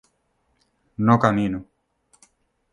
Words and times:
no 0.97 1.19
camino 1.19 1.63